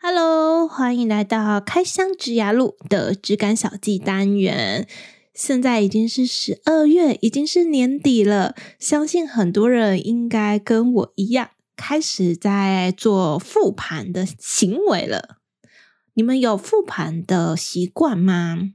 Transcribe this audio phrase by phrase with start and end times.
[0.00, 4.86] Hello，欢迎来到开箱职涯路的质感小记单元。
[5.34, 15.38] 现在已经是十二月，已经是年底了，相信很多人应该跟我一样，开始在做复盘的行为了。
[16.14, 18.70] 你们有复盘的习惯吗？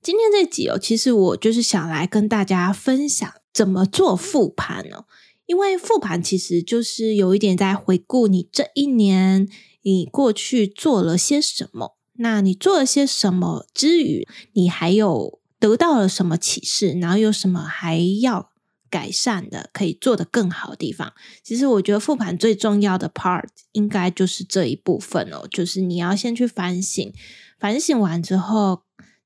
[0.00, 5.06] 今天这集哦，其实我就是想来跟大家分享怎么做复盘哦。
[5.46, 9.48] 因为复盘其实就是有一点在回顾你这一年。
[9.82, 11.96] 你过去做了些什么？
[12.14, 16.98] 那你做了些什么之余，你还有得到了什么启示？
[17.00, 18.50] 然后有什么还要
[18.90, 21.12] 改善的，可以做得更好的地方？
[21.42, 27.12] 其实我觉得复盘最重要的 part 应该就是这一部分哦，就是你要先去反省，
[27.58, 28.82] 反省完之后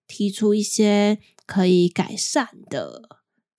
[0.06, 3.08] 提出一些可以改善的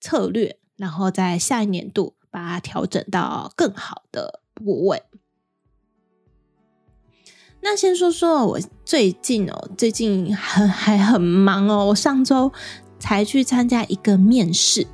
[0.00, 5.02] 策略，然后在下一年度把它调整到更好的部位。
[7.60, 11.86] 那先说说我最近哦，最近很还很忙哦。
[11.86, 12.52] 我上周
[12.98, 14.86] 才去参加一个面试，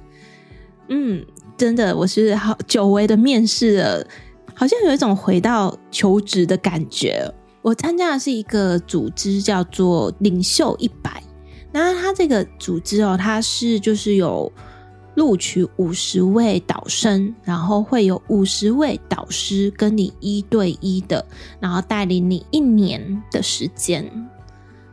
[0.89, 1.25] 嗯，
[1.57, 4.07] 真的我是好久违的面试了，
[4.55, 7.33] 好像有一种回到求职的感觉。
[7.61, 11.23] 我参加的是一个组织，叫做领袖一百。
[11.73, 14.51] 那它这个组织哦，它是就是有。
[15.15, 21.25] 录取五十位导生，然后会有五十位导师跟你一对一的，
[21.61, 24.11] 然后带领你一年的时间。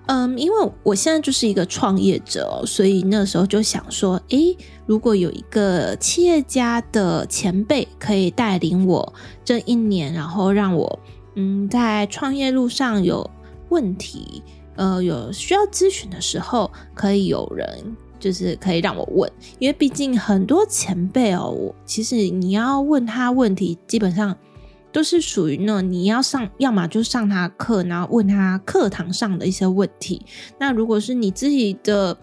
[0.08, 9.14] 嗯，因为我现在就是一个创业者，所以那时候就想说，诶，如果有一个企业家的前辈可以带领我
[9.46, 11.00] 这一年，然后让我
[11.36, 13.30] 嗯在创业路上有
[13.70, 14.42] 问题，
[14.76, 17.96] 呃，有需要咨询的时候，可以有人。
[18.20, 24.36] 就是可以让我问，因为毕竟很多前辈哦，我其实你要问他问题，基本上
[24.92, 30.26] 都是属于那你要上，要么就上他课，然后问他课堂上的一些问题。
[30.60, 32.18] 那如果是你自己的，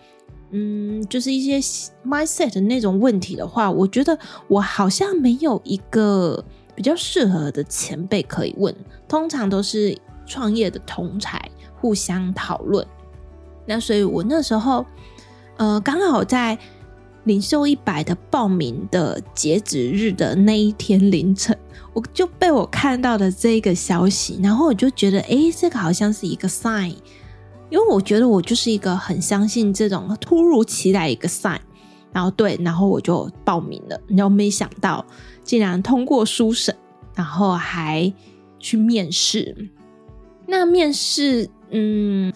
[0.50, 1.58] 嗯，就是一些
[2.04, 4.18] mindset 的那种问题的话，我觉得
[4.48, 8.74] 我好像没有一个比较适合的前辈可以问。
[9.08, 9.96] 通常都是
[10.26, 11.40] 创业的同才
[11.80, 12.86] 互相讨论。
[13.64, 14.84] 那所以我那时候。
[15.56, 16.58] 呃，刚好在
[17.24, 21.56] 领袖一百的报名的截止日的那一天凌晨，
[21.92, 26.94] 我就被我看到的这个消息，然后我就觉得，哎，这个好像是一个 sign，
[27.70, 31.58] 因为我觉得我就是一个很相信这种突如其来一个 sign，
[32.12, 35.04] 然后对，然后我就报名了，然后没想到
[35.42, 36.76] 竟然通过书审，
[37.14, 38.12] 然后还
[38.60, 39.70] 去面试。
[40.46, 42.32] 那面试，嗯，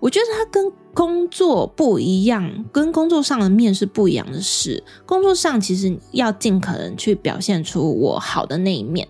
[0.00, 9.08] 我觉得他跟工作不一样，跟工作上的面试不一样的是，工作上其实要尽可能去表现出我好的那一面，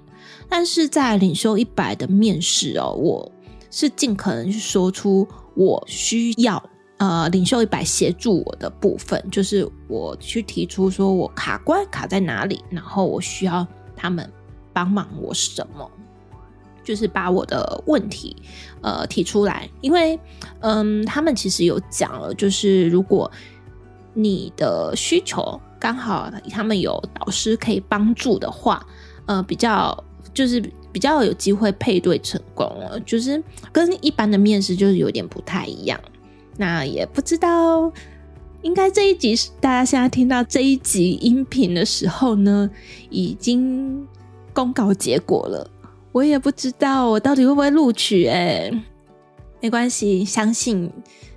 [0.49, 3.31] 但是在领袖一百的面试哦，我
[3.71, 6.63] 是尽可能去说出我需要
[6.99, 13.67] 呃领袖一百协助我的部分，就是我去提出说我卡关卡在哪里，然后我需要
[13.97, 14.31] 他们
[14.73, 15.91] 帮忙我什么。
[16.85, 18.37] 就是把我的问题，
[18.83, 20.19] 呃，提出来，因为，
[20.61, 23.31] 嗯，他们其实有讲了，就是如果
[24.13, 28.87] 你的需求刚好他们有导师可以帮助的话，
[29.27, 30.63] 呃，比较就是
[30.93, 36.01] 比较有机会配对成功了，就是跟一般的面试就是有点不太一样。
[36.57, 37.91] 那也不知道，
[38.63, 42.71] 应该这一集大家现在听到这一集音频的时候呢，
[43.11, 44.07] 已经
[44.53, 45.69] 公告结果了。
[46.15, 48.71] 我也不知道我到底会不会录取哎，
[49.61, 50.89] 没关系，相信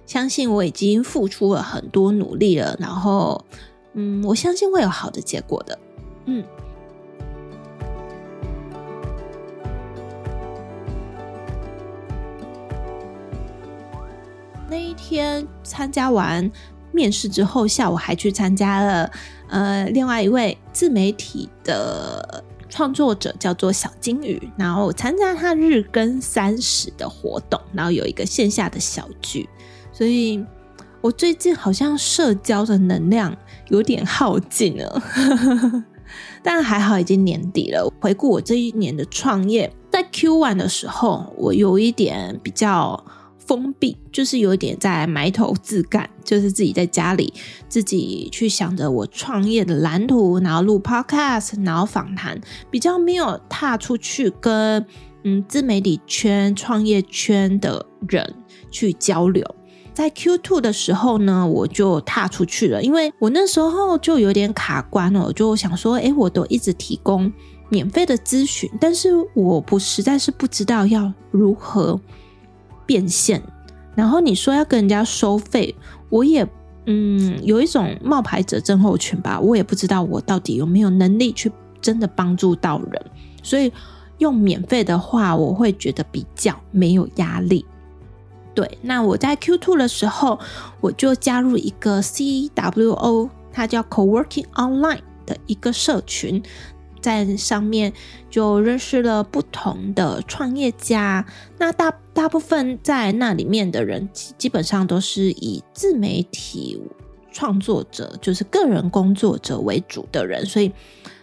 [0.05, 3.43] 相信我已经付出了很多努力了，然后
[3.93, 5.79] 嗯，我相信会有好的结果的，
[6.25, 6.45] 嗯。
[14.69, 16.51] 那一天参加完
[16.91, 19.11] 面试之后，下午还去参加了
[19.49, 22.43] 呃另外一位自媒体的。
[22.69, 29.47] 创作者叫做小金鱼，然后参加他日更三十的活动，然后有一个线下的小聚，
[29.91, 30.43] 所以
[31.01, 33.35] 我最近好像社交的能量
[33.69, 35.01] 有点耗尽了，
[36.43, 37.91] 但还好已经年底了。
[38.01, 43.03] 回顾我这一年的创业，在 Q one 的时候，我有一点比较
[43.47, 47.33] 封闭，就是有一点在埋头自干，就是自己在家里
[47.69, 52.39] 自己去想着我创业的蓝图，然后录 podcast，然后访谈，
[52.69, 54.85] 比较没有踏出去跟
[55.23, 58.35] 嗯自媒体圈、创业圈的人
[58.69, 59.43] 去交流。
[59.93, 67.31] 在 Q two 的时候呢，我就踏出去了，因为我那时候就有点卡关了，我就想说，诶，我都一直提供
[67.69, 71.99] 免费的咨询，但是我不实在是不知道要如何。
[72.87, 73.39] 变现，
[73.93, 75.75] 然后你说要跟人家收费，
[76.09, 76.47] 我也
[76.87, 83.05] 嗯有一种冒牌者症候群吧，我也不知道我到底有没有能力去真的帮助到人，
[83.43, 83.71] 所以
[84.17, 87.63] 用免费的话，我会觉得比较没有压力。
[88.55, 90.39] 对，那我在 Q Two 的时候，
[90.81, 96.41] 我就加入一个 CWO，它叫 Coworking Online 的一个社群。
[97.07, 97.93] 在上面
[98.29, 101.25] 就认识了不同的创业家，
[101.57, 106.77] 那大大部分在那里面的人基本上都是以自媒体
[107.31, 110.69] 创作者，就是个人工作者为主的人，所以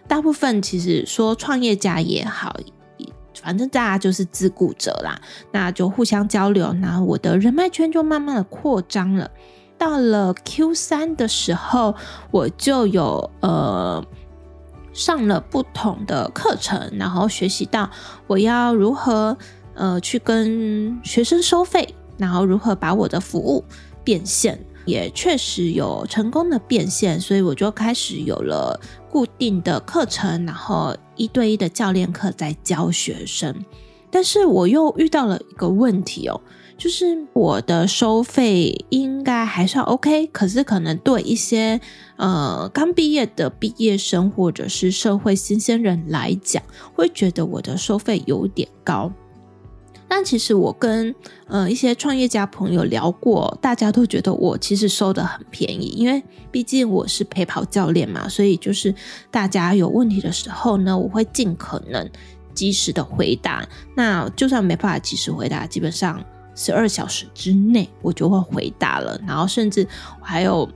[0.08, 2.56] 大部分其实说创业家也好，
[3.42, 5.20] 反正大家就是自雇者啦，
[5.52, 9.30] 那就互相交流，那我的人脉圈就慢慢的扩张了。
[9.76, 11.94] 到了 Q 三的时候，
[12.30, 14.02] 我就有呃。
[14.94, 17.90] 上了不同的课程，然后学习到
[18.26, 19.36] 我要如何
[19.74, 23.62] 呃去跟学生收费，然后如何把我的服务
[24.02, 28.80] 变现，也确实有成功的变现，所以我就开始有了
[29.10, 33.54] 固定的课程，然后一对一的教练课在教学生，
[34.10, 36.40] 但是我又遇到了一个问题哦。
[36.76, 41.80] 就是我的收费应该还算 OK，可是可能对一些
[42.16, 46.62] 呃刚毕业的毕业生或者是社会新鲜人来讲，
[46.94, 49.12] 会觉得我的收费有点高。
[50.06, 51.14] 但其实我跟
[51.46, 58.94] 呃一些创业家朋友聊过，大家都觉得我其实收得很便宜，因为毕竟我是陪跑教练嘛，所以就是
[59.30, 62.08] 大家有问题的时候呢，我会尽可能
[62.54, 63.66] 及时的回答。
[63.96, 66.22] 那就算没办法及时回答，基本上。
[66.56, 69.20] 十二小时之内，我就会回答了。
[69.26, 69.84] 然后，甚至
[70.22, 70.70] 还有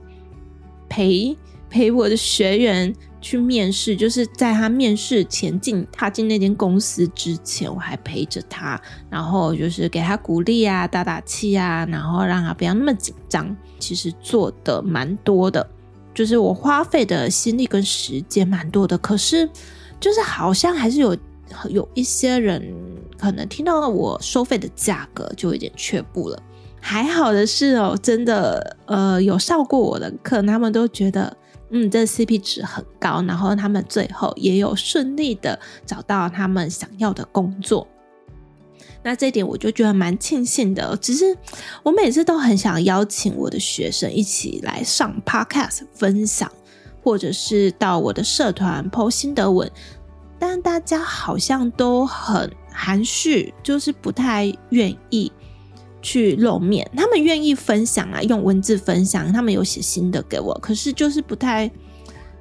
[0.89, 1.37] 陪
[1.69, 13.55] 陪我的学员去面试，就是在他面试前进踏进那间公司之前，我还陪着他，然后就是给他鼓励啊，打打气啊，然后让他不要那么紧张。
[13.77, 15.65] 其实做的蛮多的，
[16.13, 19.49] 就是我花费的心力跟时间蛮多的，可是
[19.99, 21.15] 就是好像还是有。
[21.67, 22.71] 有一些人
[23.17, 26.39] 可能听到了我收费的价格就有点却步了。
[26.81, 31.35] 还好的是哦，真的，呃，有上过我的课，他们都觉得，
[31.69, 37.87] 嗯，这 CP 值很高，然后他们最后也有顺利的找到他们想要的工作。
[39.01, 40.97] 那这点我就觉得蛮庆幸的。
[40.97, 41.37] 只是
[41.83, 46.51] 我每次都很想邀请我的学生一起来上 Podcast 分享，
[47.01, 49.71] 或者是到我的社团 PO 心得文。
[50.37, 55.31] 但大家好像都很含蓄，就是不太愿意
[56.01, 56.89] 去露面。
[56.95, 61.69] 他们愿意分享啊，用文字分享，他们有写心得给我，可是就是不太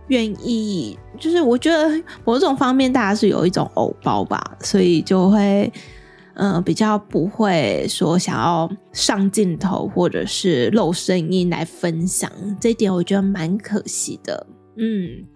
[0.09, 0.99] 愿意。
[1.19, 5.73] 就是我觉得某种方面，大家是有一种偶包吧，所以就会
[6.41, 12.31] 嗯、比较不会说想要上镜头或者是露声音来分享。
[12.61, 15.27] 这一点我觉得蛮可惜的，嗯。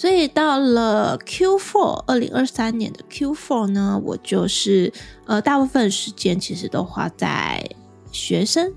[0.00, 4.90] 所以到了 Q4，二零二三年的 Q4 呢，我就是
[5.26, 7.62] 呃，大部分时间其实都花在
[8.10, 8.72] 学生，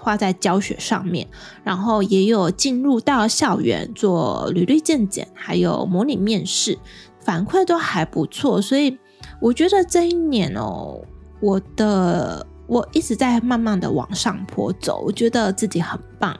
[0.00, 1.28] 花在教学上面，
[1.62, 6.76] 然后也有进入到校园做履历鉴检，还有模拟面试，
[7.20, 8.60] 反馈都还不错。
[8.60, 8.98] 所以
[9.40, 11.00] 我觉得这一年哦，
[11.38, 16.36] 我的我一直在慢慢的往上坡走，我觉得自己很棒，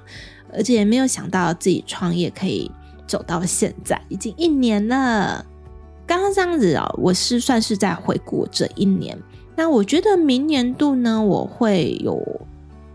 [0.52, 2.68] 而且也没有想到自己创业可以。
[3.06, 5.44] 走到现在已经一年了，
[6.06, 9.18] 刚刚这样子啊，我是算是在回顾这一年。
[9.56, 12.20] 那我觉得明年度呢，我会有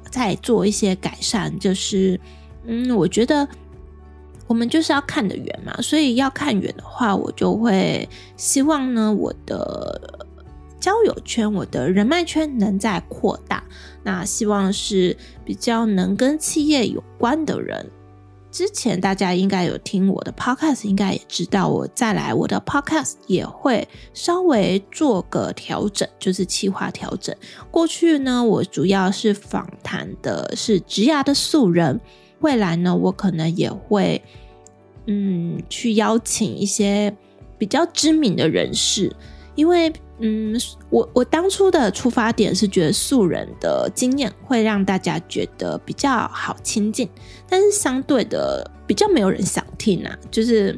[0.10, 2.20] 再做一些改善，就是
[2.66, 3.48] 嗯，我觉得
[4.46, 10.26] 我们就是要看得远嘛，所以要看远的话，我就会希望呢，我的
[10.80, 13.64] 交友圈、我的人脉圈能再扩大。
[14.04, 17.90] 那希望是比较能跟企业有关的人。
[18.60, 27.34] 之前大家应该有听我的 podcast，应该也知道我再来我的 podcast 也会稍微做个调整，就是企划调整。
[27.72, 32.02] 过去呢，我主要是访谈的是职涯的素人，
[32.42, 34.22] 未来呢，我可能也会
[35.06, 37.16] 嗯去邀请一些
[37.58, 39.16] 比较知名的人士，
[39.56, 39.90] 因为
[40.22, 40.60] 嗯，
[40.90, 47.10] 我我当初的出发点是觉得素人的经验会让大家觉得比较好亲近，
[47.48, 50.78] 但是相对的比较没有人想听啊，就是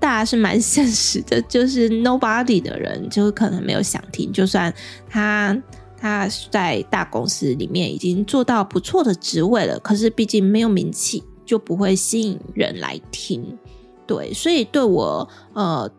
[0.00, 4.72] 大家是蛮 现实的，就是 nobody 的人就可能没有想听，就算
[5.06, 5.54] 他
[5.98, 13.58] 他在大公司里面已经做到不错的职位了，可是毕竟没有名气，就不会吸引人来听。
[14.06, 15.90] 对，所以对我呃。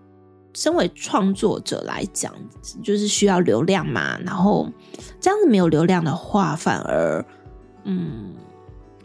[0.53, 2.33] 身为创作者来讲，
[2.83, 4.17] 就是需要流量嘛。
[4.19, 4.67] 然后
[5.19, 7.23] 这样子没有流量的话，反而
[7.83, 8.33] 嗯，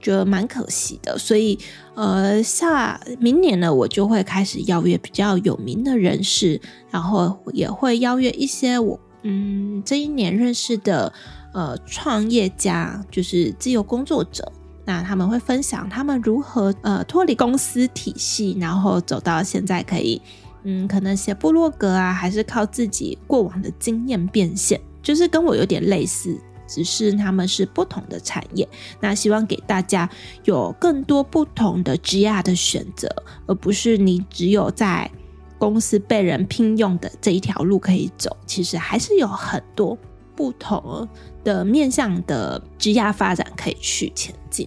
[0.01, 1.19] 觉得蛮可惜的。
[1.19, 1.59] 所以
[1.95, 6.61] 呃，下明年呢，我就会开始邀约比较有名的人士，
[6.91, 11.13] 然后也会邀约一些我嗯这一年认识的
[11.53, 14.51] 呃创业家，就是自由工作者。
[14.87, 20.21] 那他们会分享他们如何呃脱离公司体系，然后走到现在可以。
[20.67, 28.67] 嗯，可能写部落格啊，还是靠自己过往的经验变现，就是跟我有点类似，只是他们是不同的产业。
[28.99, 30.09] 那希望给大家
[30.45, 33.07] 有更多不同的职业的选择，
[33.47, 35.11] 而不是你只有在
[35.59, 38.35] 公司被人聘用的这一条路可以走。
[38.47, 39.99] 其实还是有很多
[40.35, 41.07] 不同
[41.45, 44.67] 的面向的职业发展可以去前进。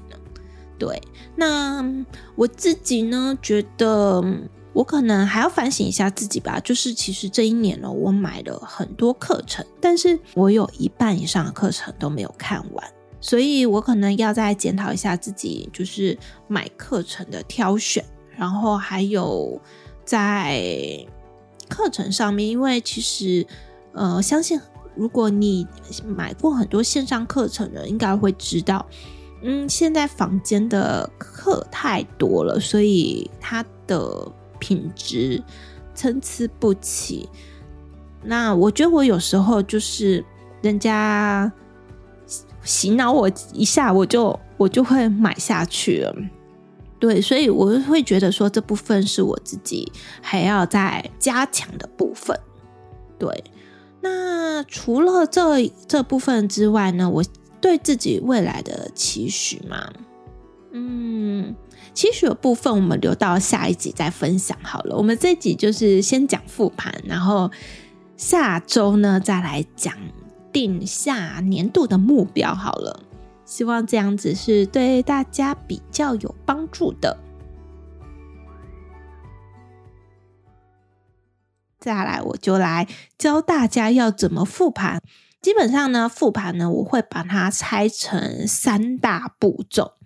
[0.77, 1.01] 对，
[1.35, 1.83] 那
[2.35, 4.23] 我自己呢，觉得。
[4.77, 12.87] 我可能还要反省一下自己吧，就是其实这一年呢，我买了很多课程，但是我有一半以上的课程都没有看完，
[13.19, 16.15] 所以我可能要再检讨一下自己，就是
[16.47, 18.05] 买课程的挑选，
[18.37, 19.59] 然后还有
[20.05, 21.03] 在
[21.67, 23.47] 课程上面，因为其实
[23.93, 24.61] 呃，相信
[24.93, 25.65] 如果你
[26.05, 28.85] 买过很多线上课程的，应该会知道，
[29.41, 34.31] 嗯，现在房间的课太多了，所以它的。
[34.59, 35.43] 品质
[35.93, 37.27] 参差不齐，
[38.23, 40.23] 那我觉得我有时候就是
[40.61, 41.51] 人家
[42.63, 46.15] 洗脑我一下，我就我就会买下去了。
[46.99, 52.39] 对，所以我会觉得说这部分是我自己还要再加强的部分。
[53.19, 53.43] 对，
[54.01, 57.23] 那除了这这部分之外呢，我
[57.61, 59.91] 对自己未来的期许嘛，
[60.71, 61.55] 嗯。
[61.97, 64.95] 期许的部分，我们留到下一集再分享好了。
[64.95, 67.49] 我们这集就是先讲复盘，然后
[68.15, 69.95] 下周呢再来讲
[70.53, 72.99] 定下年度的目标好了。
[73.45, 77.17] 希望这样子是对大家比较有帮助的。
[81.79, 82.87] 再来，我就来
[83.17, 85.01] 教大家要怎么复盘。
[85.41, 89.96] 基本上呢，复盘呢，我会把它拆成三大步骤。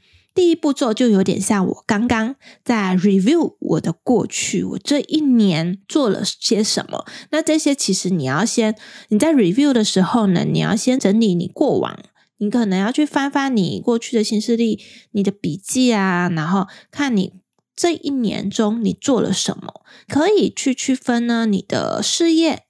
[0.41, 7.05] 第一步骤就有点像我刚刚在 review 我的过去，我这一年做了些什么。
[7.29, 8.75] 那这些其实你要先，
[9.09, 11.95] 你在 review 的时候呢，你要先整理你过往，
[12.39, 17.33] 你可能要去翻翻你过去的新事历、你的笔记啊，然后看你
[17.75, 22.63] 这一年中你做了什么，可以去区分呢你的事业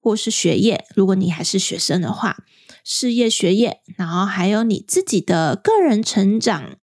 [0.00, 0.84] 或是学业。
[0.94, 2.44] 如果你还是学生的话，
[2.84, 6.76] 事业、学业，然后还有你自己的个人成长。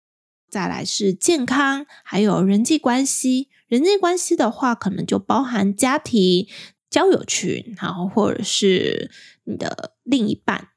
[0.49, 3.49] 再来是健康，还有人际关系。
[3.69, 6.47] 人际关系的话，可能就包含家庭、
[6.89, 9.11] 交友群，然后或者是
[9.45, 10.69] 你的另一半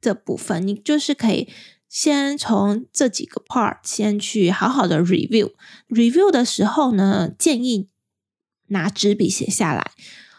[0.00, 0.66] 这部分。
[0.66, 1.48] 你就是可以
[1.88, 5.52] 先从这几个 part 先去好好的 review。
[5.88, 7.90] review 的时候呢，建议
[8.68, 9.92] 拿纸笔写下来。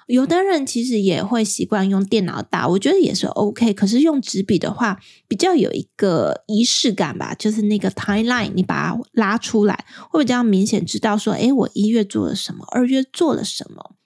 [0.10, 3.72] 有的人其实也会习惯用电脑打，我觉得也是 OK。
[3.74, 13.98] 可是用纸笔的话，比较有一个仪式感吧，就是那个 timeline，你把它拉出来，会比较明显知道说，诶，我一月做了什么，二月做了什么。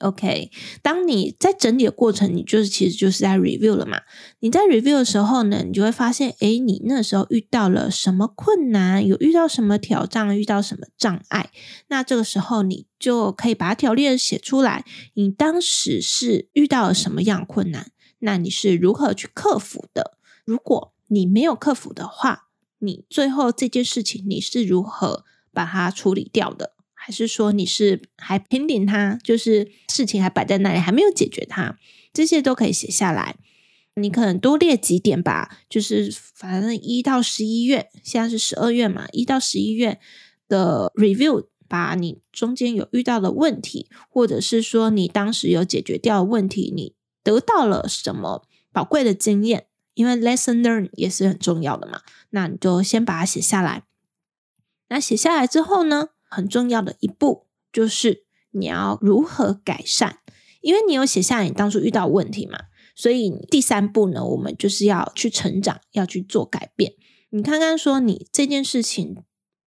[0.00, 0.50] OK，
[0.82, 4.02] 当你在整理的过程，你就是其实就是在 review 了嘛。
[4.40, 11.50] 你在 review 的时候呢，你就会发现，诶，你那时候遇到了什么困难，有遇到什么挑战，遇到什么障碍。
[11.88, 14.84] 那这个时候，你就可以把条列写出来。
[15.14, 17.90] 你当时是遇到了什么样困难？
[18.18, 20.18] 那你是如何去克服的？
[20.44, 22.48] 如果你没有克服的话，
[22.80, 25.24] 你最后这件事情你是如何
[25.54, 26.75] 把它处理掉的？
[27.06, 31.78] 还是说你是还 pending 它，就是事情还摆在那里，还没有解决它，
[32.12, 33.36] 这些都可以写下来。
[33.94, 40.00] 你可能多列几点吧，就是反正一到十一月，现在是十二月嘛，一到十一月
[40.48, 53.84] 的 review，把你中间有遇到的问题，或者是说你当时有解决掉问题，你得到了什么宝贵的经验，因为 lesson learn 也是很重要的嘛，那你就先把它写下来。
[54.88, 60.18] 那写下来之后呢，很重要的一步就是你要如何改善，
[60.60, 62.58] 因为你有写下你当初遇到问题嘛，
[62.94, 66.94] 所以第三步呢，我们就是要去成长，要去做改变。
[67.30, 69.24] 你看看说，你这件事情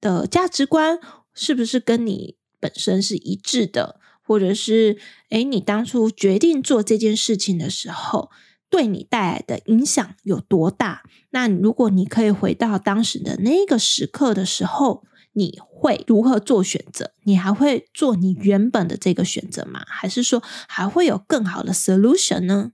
[0.00, 1.00] 的价值观
[1.35, 4.99] 是不是跟你本身是一致的，或者是
[5.31, 8.31] 诶，你当初决定做这件事情的时候，
[8.71, 11.02] 对你带来的影响有多大？
[11.31, 15.02] 那如果你可以回到当时的那个时刻的时候，
[15.33, 17.12] 你会如何做选择？
[17.23, 19.83] 你还会做你原本的这个选择吗？
[19.87, 22.73] 还是说还会有更好的 solution 呢？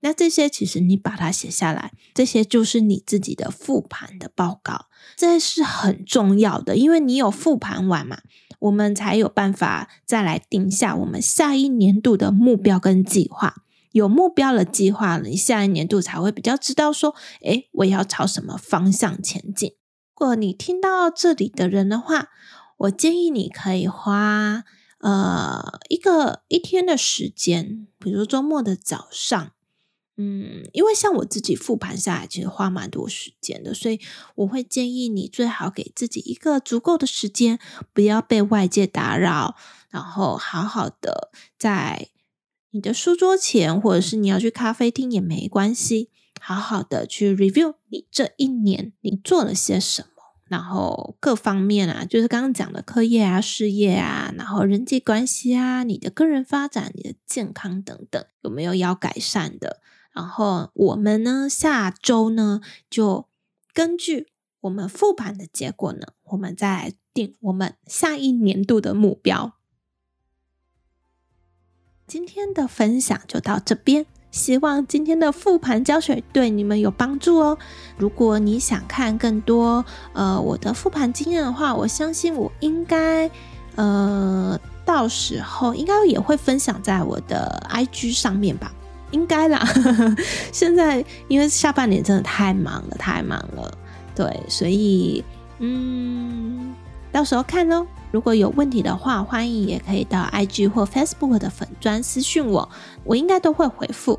[0.00, 4.86] 那这些其实你把它写下来，这些就是你自己的复盘的报告，
[5.16, 8.20] 这是很重要的，因为你有复盘完嘛，
[8.60, 13.56] 我们才有办法再来定下我们下一年度的目标跟计划。
[13.92, 19.72] 有目标的计划了，你下一年度才会比较知道说，诶，我要朝什么方向前进。
[20.20, 22.28] 如果你听到这里的人的话，
[22.76, 24.64] 我建议你可以花
[24.98, 29.52] 呃一个一天的时间，比如周末的早上，
[30.18, 33.98] 嗯，因为像我自己复盘下来，其实花蛮多时间的，所以
[34.34, 37.58] 我会建议你最好给自己一个足够的时间，
[37.94, 39.56] 不要被外界打扰，
[39.88, 42.08] 然后好好的在。
[42.72, 46.08] 你的书桌前，或者是你要去咖啡厅也没关系，
[46.40, 50.08] 好好的去 review 你这一年你做了些什么，
[50.50, 59.80] 然后各方面啊，就是刚刚讲的课业啊、事业啊，然后人际关系啊、你的个人发展、你的健康等等，有没有要改善的？
[60.10, 63.28] 然后我们呢，下周呢，就
[63.72, 64.26] 根据
[64.62, 69.54] 我们复盘的结果呢，我们再定我们下一年度的目标。
[72.08, 77.58] 今天的分享就到这边，希望今天的复盘教学对你们有帮助哦。
[77.96, 83.30] 如果你想看更多呃我的复盘经验的话，我相信我应该
[83.74, 88.72] 呃到时候应该也会分享在我的 IG 上面吧，
[89.10, 89.66] 应该啦。
[90.52, 93.72] 现在因为下半年真的太忙了，太忙了，
[94.14, 95.24] 对，所以
[95.58, 96.74] 嗯，
[97.10, 97.86] 到时候看喽。
[98.10, 102.68] 如果有问题的话，欢迎也可以到 IG 或 Facebook 的粉专私讯我，
[103.04, 104.18] 我应该都会回复。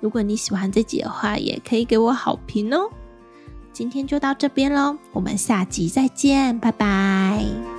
[0.00, 2.90] 如果你喜欢这集的话，也可以给我好评哦。
[3.72, 7.73] 今天就到这边喽，我们下集再见，拜拜。